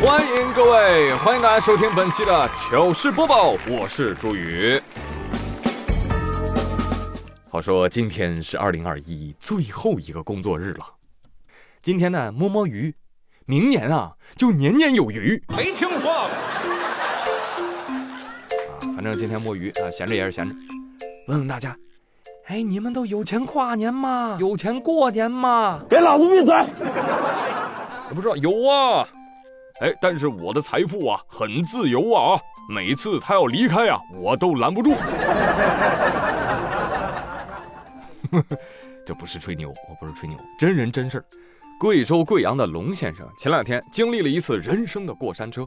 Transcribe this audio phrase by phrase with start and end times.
[0.00, 4.80] 欢迎各位，欢迎大家收听本期的糗事播报，我是朱宇。
[7.50, 10.86] 好说今天是二零二一最后一个工作日了，
[11.82, 12.94] 今天呢摸摸鱼，
[13.46, 15.42] 明年啊就年年有余。
[15.48, 16.12] 没听说过。
[16.12, 16.30] 啊，
[18.94, 20.54] 反正今天摸鱼啊，闲着也是闲着。
[21.26, 21.76] 问问大家，
[22.46, 24.36] 哎，你们都有钱跨年吗？
[24.38, 25.80] 有钱过年吗？
[25.90, 26.54] 给老子闭嘴！
[28.10, 29.06] 我不说有啊，
[29.80, 34.92] 哎，但是我的财富啊很自由啊，每次他要离开啊，我都拦不住。
[39.06, 41.24] 这不是吹牛，我不是吹牛，真人真事儿。
[41.78, 45.64] 贵州贵阳的龙先生前两天经历了一次人生的过山车。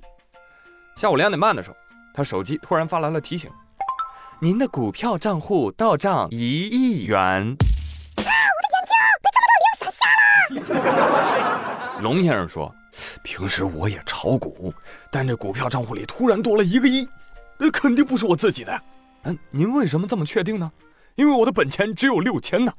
[0.97, 1.75] 下午两点半的时候，
[2.13, 3.49] 他手机突然发来了提醒
[4.39, 7.55] ：“您的股票账户到账一亿元。”啊！
[8.19, 8.93] 我的眼睛
[9.23, 10.03] 被这么多零闪瞎
[10.75, 12.01] 了。
[12.01, 12.75] 龙先生说
[13.23, 14.73] ：“平时我也炒股，
[15.11, 17.07] 但这股票账户里突然多了一个亿，
[17.57, 18.81] 那肯定不是我自己的。
[19.23, 20.71] 嗯，您为什么这么确定呢？”
[21.15, 22.73] 因为我的本钱只有六千呢。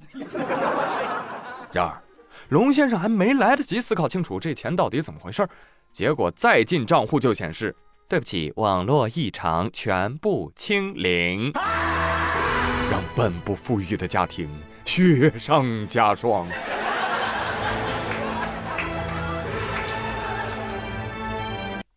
[1.70, 2.02] 然而，
[2.48, 5.46] 龙先生还没来得及思考清楚这钱到底怎么回事
[5.92, 7.76] 结果再进账户就显示
[8.08, 11.52] ：“对不起，网络异常，全部清零。”
[12.90, 14.48] 让本不富裕的家庭
[14.86, 16.46] 雪上加霜。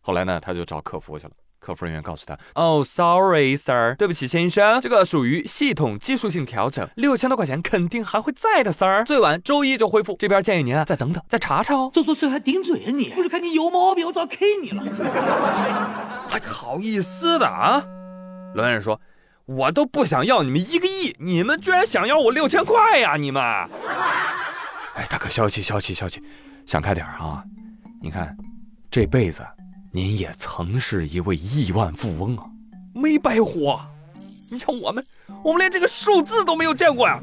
[0.06, 1.32] 后来呢，他就找客服去了。
[1.58, 10.14] 客服人员告诉他：“哦，sorry sir，对不起先生，这个属于系统技术性调整，六千多块钱肯定还会在的，sir，最晚周一就恢复。
[10.16, 11.90] 这边建议您啊，再等等，再查查哦。
[11.92, 13.08] 做错事还顶嘴啊你？
[13.08, 14.84] 不是看你有毛病，我早 K 你了。
[16.28, 17.82] 还 好意思的啊？
[18.54, 19.00] 罗先生说
[19.46, 23.16] ：“我都不想要你们一个亿，你们居然想要我六千块呀？
[23.16, 23.42] 你们！
[24.94, 26.22] 哎，大哥消气消气消气，
[26.64, 27.42] 想开点啊！
[28.00, 28.36] 你看，
[28.88, 29.44] 这辈子。”
[29.96, 32.44] 您也曾是一位亿万富翁啊，
[32.92, 33.80] 没白活。
[34.50, 35.02] 你像我们，
[35.42, 37.18] 我们连这个数字都没有见过呀。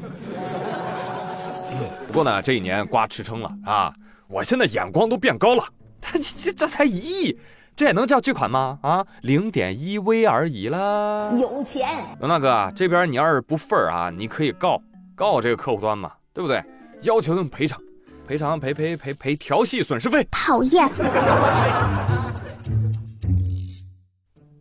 [2.08, 3.94] 不过呢，这一年瓜吃撑了啊，
[4.26, 5.64] 我现在眼光都变高了。
[6.02, 7.38] 这这这才一亿，
[7.76, 8.76] 这也能叫巨款吗？
[8.82, 11.30] 啊，零点一微而已啦。
[11.38, 11.88] 有钱，
[12.18, 14.82] 刘大哥，这边你要是不忿儿啊，你可以告
[15.14, 16.60] 告这个客户端嘛，对不对？
[17.02, 17.80] 要求他们赔偿，
[18.26, 20.26] 赔偿赔赔赔赔调戏损失费。
[20.32, 20.90] 讨厌。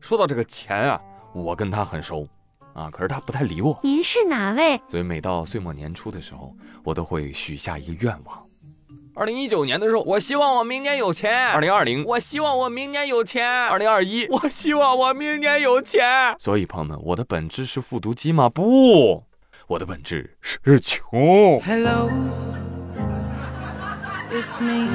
[0.04, 1.00] 说到这个钱啊，
[1.32, 2.28] 我跟他很熟，
[2.74, 3.80] 啊，可是他不太理我。
[3.82, 4.78] 您是哪位？
[4.90, 6.54] 所以每到岁末年初的时候，
[6.84, 8.38] 我都会许下一个愿望。
[9.16, 16.36] 二零一九年的时候，我希望我明年有钱；二零二零，我希望我明年有钱；二零二一，我希望我明年有钱。
[16.38, 18.50] 所以朋友们，我的本质是复读机吗？
[18.50, 19.24] 不，
[19.68, 21.62] 我的本质是穷。
[21.62, 22.12] Hello，it's
[24.62, 24.90] me。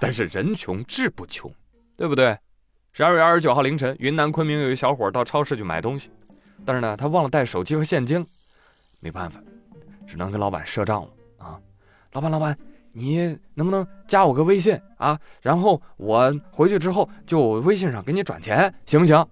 [0.00, 1.52] 但是人穷志不穷，
[1.96, 2.38] 对不对？
[2.92, 6.10] 十二月二十九号凌晨，云南昆明有一小伙到超市去买东西，
[6.64, 8.26] 但是呢，他忘了带手机和现金，
[9.00, 9.40] 没办法，
[10.06, 11.60] 只能跟老板赊账了啊！
[12.12, 12.56] 老板，老板，
[12.92, 15.18] 你能不能加我个微信啊？
[15.40, 19.26] 然后我回去之后就微信上给你转钱，行不行？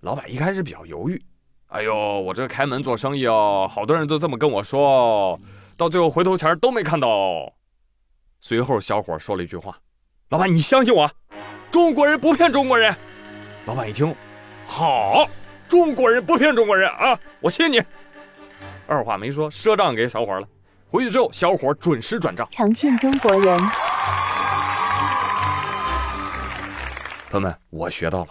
[0.00, 1.22] 老板一开始比较犹豫，
[1.68, 5.38] 哎呦，我这开门做生意哦，好多人都这么跟我说，
[5.76, 7.52] 到最后回头钱都没看到。
[8.40, 9.78] 随后，小伙说了一句话。
[10.30, 11.08] 老板，你相信我，
[11.70, 12.92] 中国人不骗中国人。
[13.64, 14.12] 老板一听，
[14.66, 15.24] 好，
[15.68, 17.80] 中国人不骗中国人啊，我信你。
[18.88, 20.48] 二话没说，赊账给小伙了。
[20.88, 22.44] 回去之后，小伙准时转账。
[22.50, 23.56] 诚信中国人。
[27.30, 28.30] 朋友们，我学到了，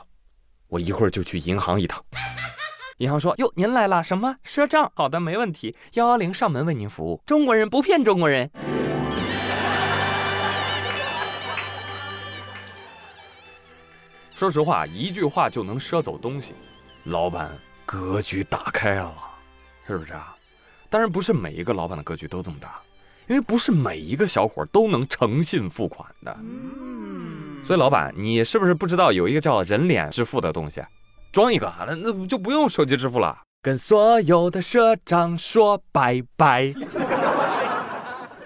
[0.68, 2.04] 我一会儿就去银行一趟。
[2.98, 4.92] 银行说：“哟，您来了，什么赊账？
[4.96, 7.22] 好的，没问题，幺幺零上门为您服务。
[7.26, 8.52] 中国人不骗中国人。”
[14.36, 16.52] 说实话，一句话就能赊走东西，
[17.06, 17.50] 老板
[17.86, 19.14] 格局打开了，
[19.88, 20.36] 是不是啊？
[20.90, 22.82] 当然不是每一个老板的格局都这么大，
[23.28, 26.38] 因为不是每一个小伙都能诚信付款的。
[27.66, 30.84] 所以老板，你是不是不知道有一个叫人脸支付的东西？
[31.32, 36.74] 装一个，那那就不用手机支付了，跟所有的赊账说拜拜。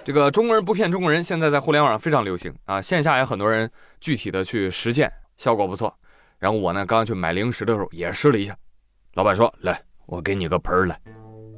[0.03, 5.12] 这个中国人不骗中国人，现在在互联网上非常流行啊，线下也很多人具体的去实践。
[5.39, 5.91] 效果不错，
[6.38, 8.53] 然后我呢，刚去买零食的时候也试了一下。
[9.13, 11.00] 老板说：“来，我给你个盆儿来，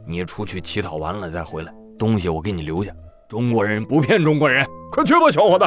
[0.06, 2.94] 你出去乞讨完了再回来，东西我给你留下。
[3.28, 5.66] 中国人不骗中国人，快去吧，小伙子。”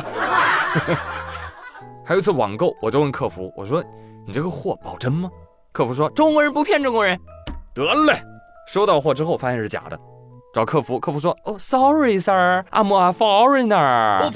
[2.06, 3.82] 还有一次网购，我就问客服：“我说
[4.24, 5.28] 你这个货保真吗？”
[5.72, 7.18] 客服说：“中国人不骗中国人。”
[7.74, 8.22] 得嘞，
[8.68, 9.98] 收到货之后发现是假的，
[10.54, 14.30] 找客服，客服说：“哦，sorry sir，I'm a foreigner。”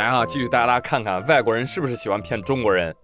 [0.00, 2.94] 来啊，继续带大家看看外国人是不是喜欢骗中国人。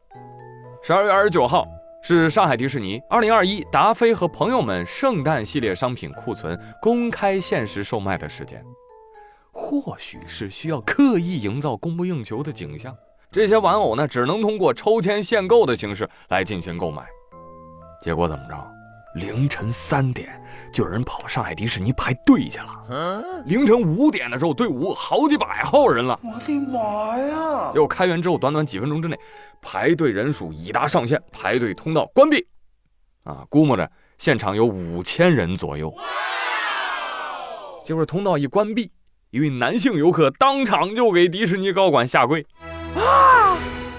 [0.82, 1.66] 十二月二十九号
[2.00, 8.64] 是上海迪士尼二零二一达菲和朋友们圣诞系列商品库存公开限时售卖的时间。
[9.52, 12.96] 或许是需要刻意营造供不应求的景象，
[13.31, 17.04] 这些玩偶呢，只能通过抽签限购的形式来进行购买。
[18.00, 18.75] 结果怎么着？
[19.16, 20.40] 凌晨三点
[20.72, 23.42] 就有人跑上海迪士尼排队去了。
[23.46, 26.18] 凌晨五点的时候，队伍好几百号人了。
[26.22, 27.70] 我的妈呀！
[27.72, 29.18] 结果开园之后，短短几分钟之内，
[29.60, 32.46] 排队人数已达上限，排队通道关闭。
[33.24, 35.92] 啊，估摸着现场有五千人左右。
[37.84, 38.92] 结果通道一关闭。
[39.30, 42.46] 一位男性游客当场就给迪士尼高管下跪，
[42.94, 43.58] 啊！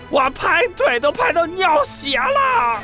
[0.10, 2.82] 我排队都排到尿血了！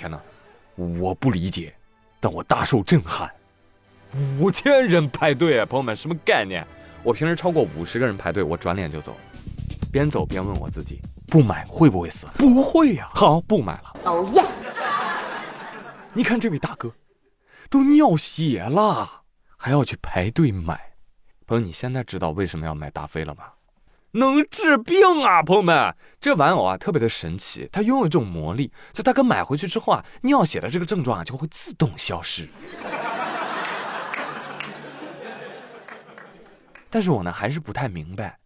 [0.00, 0.18] 天哪，
[0.76, 1.74] 我不理解，
[2.20, 3.30] 但我大受震撼。
[4.38, 6.66] 五千人排队啊，朋友们，什么概念？
[7.02, 9.14] 我平时超过五十个人排队，我转脸就走，
[9.92, 12.26] 边走边问我自己：不买会不会死？
[12.38, 13.10] 不会呀。
[13.14, 13.92] 好，不买了。
[14.04, 14.42] 哦耶！
[16.14, 16.90] 你看这位大哥。
[17.68, 19.06] 都尿血了，
[19.58, 20.80] 还要去排队买。
[21.46, 23.44] 朋友，你现在知道为什么要买达菲了吗？
[24.12, 32.48] 能治病啊，朋友们，这玩偶啊特别的神奇，它拥有一种魔力，就大哥买回去之后啊，尿血的这个症状啊就会自动消失。
[36.90, 38.36] 但是我呢还是不太明白，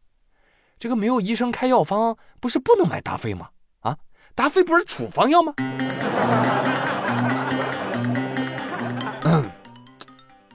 [0.79, 3.49] 这个没有医生开药方，不是不能买达菲吗？
[3.81, 3.97] 啊，
[4.35, 5.55] 达菲不是处方药吗？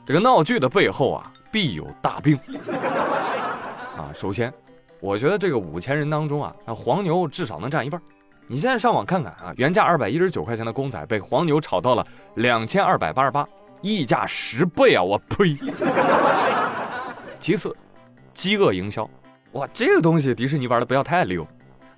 [0.06, 2.38] 这个闹剧的背后啊，必有大病
[3.98, 4.12] 啊！
[4.14, 4.54] 首先，
[5.00, 8.02] 我觉得这个五千人当中啊，那黄牛至少能占一半。
[8.48, 12.06] 你现在上网看看啊，原价二百一十九块钱的公仔被黄牛炒到了
[12.36, 13.48] 两千二百八十八，
[13.82, 15.04] 溢价十倍啊！
[15.04, 15.56] 我呸！
[17.40, 17.76] 其次，
[18.34, 19.10] 饥饿营销，
[19.54, 21.48] 哇，这个东西迪士尼玩的不要太溜，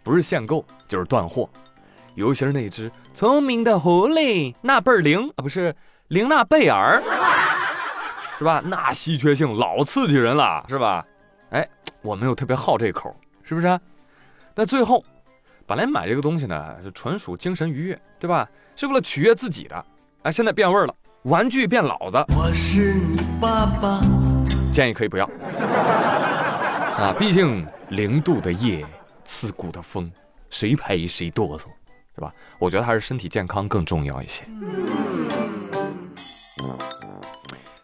[0.04, 1.50] 不是限购就是断货，
[2.16, 5.76] 尤其是那只聪明的狐狸纳贝尔灵啊，不是
[6.10, 7.02] 玲娜贝尔。
[8.38, 8.62] 是吧？
[8.66, 11.06] 那稀缺性老刺激人了，是吧？
[12.02, 13.80] 哎，我们又特别好这口，是不是？
[14.56, 15.04] 那最后，
[15.66, 18.48] 本来买这个东西呢，就纯属精神愉悦，对吧？
[18.76, 19.86] 是为了取悦自己的。
[20.24, 22.18] 哎，现在变味儿了，玩具变老子。
[22.36, 24.02] 我是你爸爸，
[24.72, 25.26] 建议可以不要。
[26.98, 28.86] 啊，毕竟零度的夜，
[29.24, 30.12] 刺骨的风，
[30.50, 31.66] 谁陪谁哆嗦，
[32.16, 32.34] 是吧？
[32.60, 34.44] 我觉得还是身体健康更重要一些。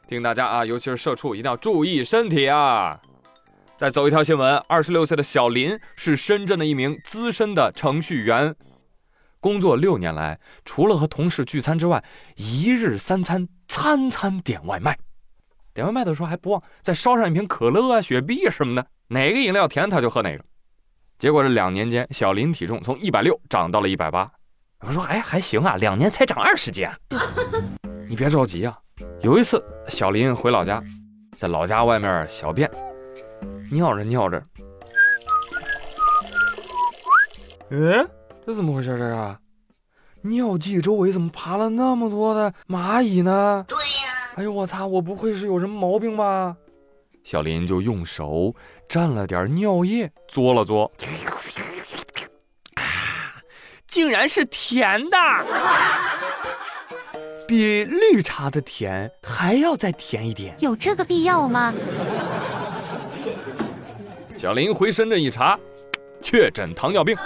[0.08, 3.00] 提醒大家啊，尤其是社畜，一定要注意身体啊！
[3.78, 8.56] 再走一条新闻：二十六岁的小林是深圳的一名资深的程序员，
[9.40, 12.04] 工作六年来，除了和同事聚餐之外，
[12.38, 14.98] 一日三餐餐餐点外卖。
[15.76, 20.44] 点外卖的时候还不忘再烧上一瓶可乐啊、雪碧什么的，哪个饮料甜他就喝哪个。
[21.20, 24.32] 结果这两年间，小林体重从一百六涨到了一百八。
[24.80, 26.90] 我说：“哎，还行啊，两年才长二十斤。
[28.10, 28.76] ”你别着急啊。
[29.22, 30.84] 有一次，小林回老家，
[31.38, 32.68] 在老家外面小便，
[33.72, 34.42] 尿着尿着，
[37.70, 38.10] 嗯，
[38.46, 38.98] 这怎么回事？
[38.98, 39.38] 这是
[40.22, 43.66] 尿迹周围怎么爬了那么多的蚂蚁呢？
[43.68, 46.56] 对呀，哎呦我擦，我不会是有什么毛病吧？
[47.24, 48.54] 小林就用手
[48.90, 50.90] 蘸了点尿液，嘬了嘬，
[52.76, 52.84] 啊，
[53.86, 55.18] 竟然是甜的。
[57.48, 61.74] 比绿茶的甜还要再甜一点，有这个必要吗？
[64.38, 65.60] 小林回深圳一查，
[66.22, 67.18] 确诊糖尿病。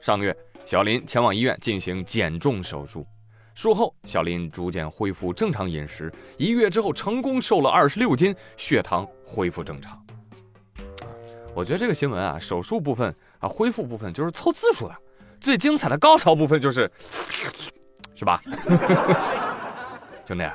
[0.00, 0.34] 上个月，
[0.64, 3.06] 小林前往医院进行减重手术，
[3.54, 10.02] 术后小林逐渐恢复正常饮食，一个月之后成功瘦了二十六斤，血糖恢复正常。
[11.54, 14.96] 我觉得这个新闻啊，手术部分啊，恢复部分就是凑字数的，
[15.42, 16.90] 最精彩的高潮部分就是。
[18.14, 18.40] 是吧，
[20.24, 20.48] 兄弟，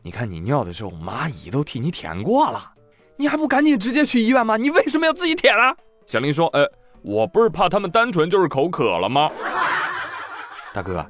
[0.00, 2.72] 你看你尿的时候，蚂蚁都替你舔过了，
[3.16, 4.56] 你还不赶紧直接去医院吗？
[4.56, 5.74] 你为什么要自己舔啊？
[6.06, 6.70] 小林说：“呃，
[7.02, 9.30] 我不是怕他们单纯就是口渴了吗？”
[10.74, 11.06] 大哥，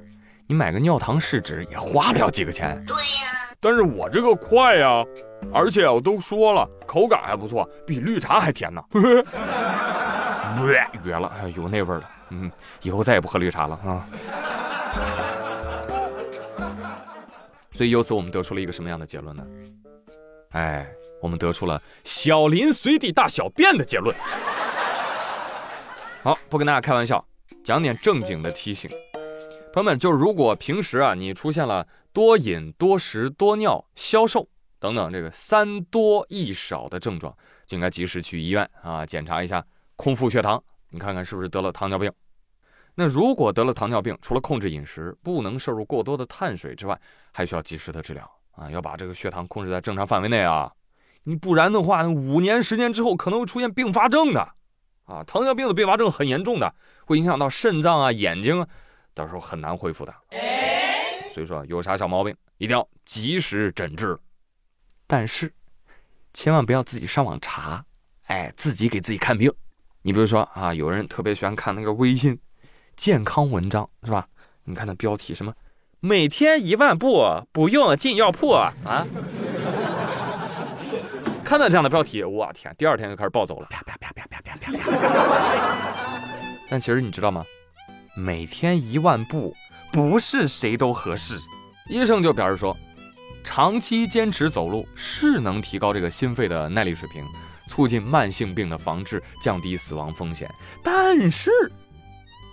[0.46, 2.82] 你买个尿糖试纸也花不了几个钱。
[2.86, 5.04] 对呀，但是我这个快呀，
[5.52, 8.82] 而且我都说了，口感还不错，比绿茶还甜呢。
[11.02, 12.10] 绝了，有那味儿了。
[12.30, 12.50] 嗯，
[12.82, 14.06] 以后再也不喝绿茶了啊。
[17.72, 19.44] 所以由此我们得出了一个什么样的结论呢？
[20.52, 20.86] 哎，
[21.24, 24.14] 我们得出了小林随地大小便的结论。
[26.22, 27.26] 好，不跟大家开玩笑，
[27.64, 28.90] 讲点正经的提醒，
[29.72, 34.46] 朋友们，就是如果平时啊你出现了多饮、多食、多尿、消瘦
[34.78, 39.64] 等等这个三多一少的症状，就应该及时去医院啊检查一下
[39.96, 42.12] 空腹血糖，你看看是不是得了糖尿病。
[42.96, 47.00] 那如果得了糖尿病，除了控制饮食，不能摄入过多的碳水之外，
[47.32, 50.70] 还需要及时的治疗啊，要把这个血糖控制在正常范围内啊。
[51.24, 54.40] 你不然的话，五年、十年之后可能会出现并发症的
[55.04, 55.24] 啊。
[55.24, 56.74] 糖尿病的并发症很严重的，
[57.06, 58.68] 会影响到肾脏啊、眼睛啊，
[59.14, 60.14] 到时候很难恢复的。
[61.32, 64.18] 所以说，有啥小毛病一定要及时诊治。
[65.06, 65.52] 但是，
[66.32, 67.84] 千万不要自己上网查，
[68.26, 69.52] 哎，自己给自己看病。
[70.02, 72.38] 你比如说啊，有人特别喜欢看那个微信。
[72.96, 74.28] 健康文章是吧？
[74.64, 75.52] 你看那标题什么？
[75.98, 78.72] 每天一万步不用进药铺啊！
[81.44, 83.68] 看到这样的标题我天第二天就开始暴走了。
[86.68, 87.44] 但其实你知道吗？
[88.16, 89.54] 每天一万步
[89.92, 91.38] 不是谁都合适。
[91.88, 92.76] 医生就表示说
[93.42, 97.24] 长期坚持走路是能提高这个心肺的耐力水平
[97.66, 100.50] 促进慢性病的防治降低死亡风险。
[100.82, 101.50] 但是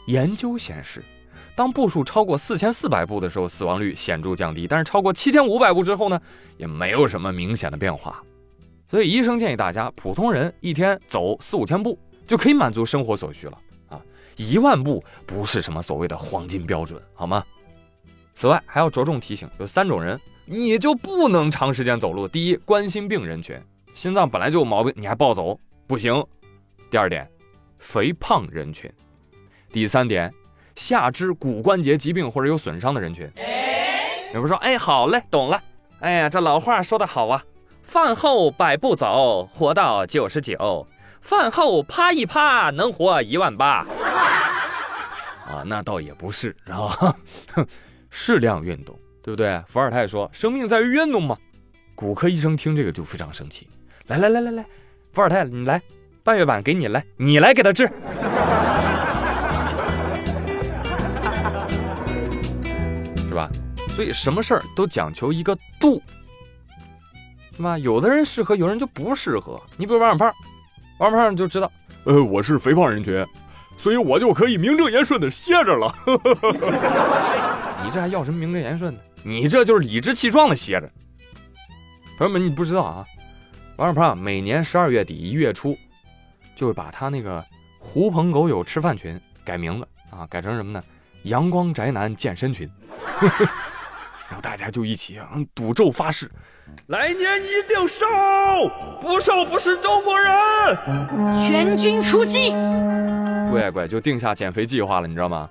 [0.07, 1.03] 研究显示
[1.55, 6.19] 当步数超过四千四百步的时候死亡率显著降低但是超过七千五百步之后呢
[6.57, 8.21] 也没有什么明显的变化。
[8.91, 13.57] 所以医生建议大家，普通人一天走四五千步就可以满足生活所需了
[13.87, 14.01] 啊！
[14.35, 17.41] 一万步不是什么所谓的黄金标准，好吗？
[18.33, 23.57] 此外，还要着重提醒，有三种人你就不能长时间走路：第一，冠心病人群，
[23.93, 25.57] 心脏本来就有毛病，你还暴走，
[25.87, 26.21] 不行；
[26.89, 27.25] 第二点，
[27.79, 28.91] 肥胖人群。
[29.71, 30.29] 第三点，
[30.75, 33.31] 下肢骨关节疾病或者有损伤的人群。
[34.33, 35.63] 有人说：“哎，好嘞，懂了。
[36.01, 37.41] 哎呀，这老话说得好啊，
[37.83, 40.85] 饭后百步走，活到九十九；
[41.21, 43.85] 饭后趴一趴，能活一万八。
[45.47, 47.15] ”啊，那倒也不是，知道吧？
[48.09, 49.61] 适量运动，对不对？
[49.67, 51.37] 伏尔泰说：“生命在于运动嘛。”
[51.95, 53.67] 骨科医生听这个就非常生气。
[54.07, 54.65] 来来来来来，
[55.11, 55.81] 伏尔泰，你来，
[56.23, 57.85] 半月板给你来，你来给他治。
[63.27, 63.49] 是吧？
[63.95, 66.01] 所以什么事儿都讲求一个度，
[67.55, 67.77] 是吧？
[67.77, 69.61] 有的人适合，有人就不适合。
[69.77, 70.33] 你比如王小胖，
[70.99, 71.71] 王小胖就知道，
[72.05, 73.25] 呃，我是肥胖人群，
[73.77, 75.93] 所以我就可以名正言顺的歇着了。
[77.83, 79.01] 你这还要什么名正言顺的？
[79.23, 80.89] 你这就是理直气壮的歇着。
[82.17, 83.05] 朋友们，你不知道啊，
[83.75, 85.77] 王小胖每年十二月底一月初，
[86.55, 87.43] 就会把他那个
[87.79, 90.83] 狐朋狗友吃饭群改名字啊，改成什么呢？
[91.23, 92.69] 阳光宅男健身群。
[94.29, 96.31] 然后大家就一起啊赌咒发誓，
[96.87, 98.05] 来年一定瘦，
[99.01, 100.31] 不瘦不是中国人。
[101.47, 102.51] 全军出击，
[103.49, 105.49] 乖乖就定下减肥计划了，你知道吗？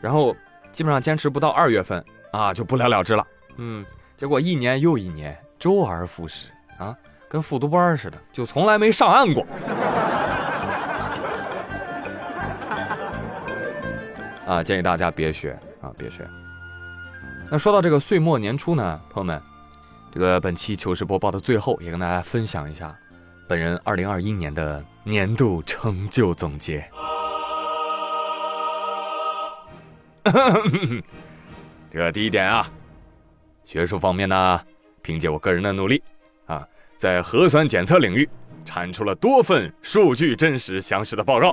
[0.00, 0.34] 然后
[0.72, 3.26] 基本上坚持不到二月份啊就不了了之了。
[3.56, 3.84] 嗯，
[4.16, 6.48] 结果一年又一年，周而复始
[6.78, 6.96] 啊，
[7.28, 9.46] 跟复读班似的，就从来没上岸过。
[14.46, 16.26] 啊，建议大家别学啊，别学。
[17.50, 19.40] 那说到这个岁末年初呢，朋友们，
[20.12, 22.92] 这个本期糗事播报的最后，也跟大家分享一下
[23.48, 26.84] 本人二零二一年的年度成就总结。
[31.92, 32.68] 这个第一点啊，
[33.64, 34.60] 学术方面呢，
[35.00, 36.02] 凭借我个人的努力
[36.46, 38.28] 啊，在核酸检测领域
[38.64, 41.50] 产出了多份数据真实详实的报告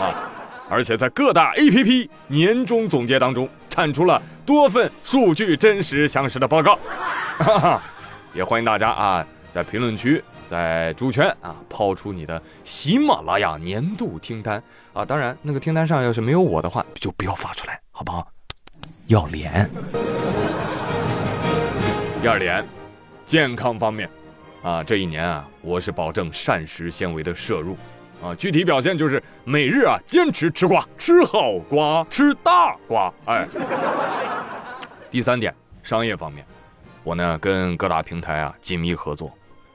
[0.00, 0.30] 啊。
[0.70, 6.78] 而且在各大 APP 年终总结当中，产出了多份数据真实详实的报告，
[8.34, 14.62] 也欢迎大家啊，在评论区、在猪圈啊，抛出你的喜马拉雅年度听单
[14.92, 15.04] 啊！
[15.04, 18.26] 当然，那个听单上要是没有我的话，就不要发出来，好不好？
[19.06, 19.68] 要脸。
[22.22, 22.64] 第二点，
[23.26, 24.08] 健康方面
[24.62, 27.76] 啊，这一年啊，我是保证膳食纤维的摄入。
[28.22, 33.12] 啊，具体表现就是每日啊坚持吃瓜，吃好瓜，吃大瓜。
[33.26, 33.46] 哎，
[35.10, 36.42] 第三点，商业方面，
[37.04, 39.30] 我呢跟各大平台啊紧密合作，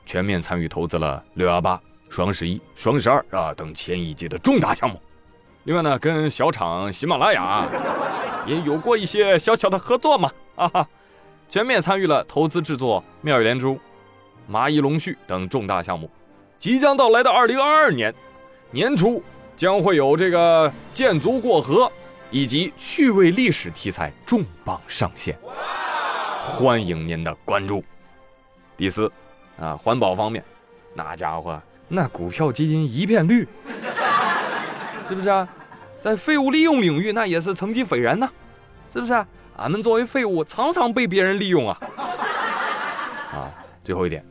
[0.06, 5.00] 全面参与投资了六幺八、双十一、双十二啊等前一季的重大项目。
[5.64, 7.68] 另外呢，跟小厂喜马拉雅
[8.48, 10.32] 也有过一些小小的合作嘛。
[10.56, 10.88] 啊哈，
[11.50, 13.80] 全面参与了投资制作妙语连珠、
[14.52, 16.10] 蚂蚁龙絮等重大项目。
[16.58, 18.14] 即将到来的二零二二年。
[18.72, 19.24] 年初
[19.58, 21.92] 将会有这个建族过河
[22.30, 25.36] 以及趣味历史题材重磅上线，
[26.50, 27.84] 欢迎您的关注。
[28.76, 29.12] 第四，
[29.58, 30.44] 啊，环保方面，
[30.94, 33.48] 那家伙那股票基金一片绿，
[35.08, 35.48] 是不是啊？
[36.02, 38.30] 在废物利用领域那也是成绩斐然呢，
[38.92, 39.14] 是不是？
[39.14, 39.26] 啊
[39.58, 41.78] 俺们作为废物，常常被别人利用啊。
[43.32, 43.52] 啊，
[43.84, 44.26] 最后一点，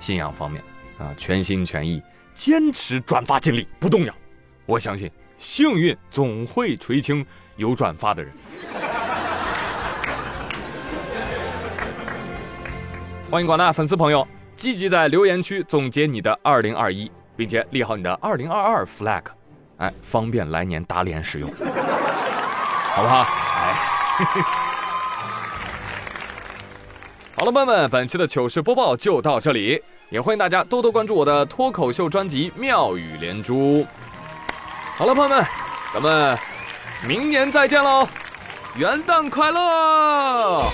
[0.00, 0.62] 信仰方面
[0.98, 4.14] 啊，全心全意坚持转发尽力不动摇，
[4.64, 7.24] 我相信幸运总会垂青
[7.56, 8.32] 有转发的人。
[13.28, 19.22] 欢迎广大粉丝朋友积极在留言区总结你的二零二一，并且立好你的二零二二 flag，
[19.78, 23.26] 哎，方便来年打脸使用， 好不好？
[23.56, 23.74] 哎，
[27.36, 33.82] 好了，朋友们，本期的糗事播报就到这里，也欢迎大家多多关注我的脱口秀专辑《妙语连珠》。
[34.96, 35.44] 好了，朋友们，
[35.92, 36.38] 咱们
[37.06, 38.08] 明年再见喽，
[38.76, 40.70] 元旦快乐！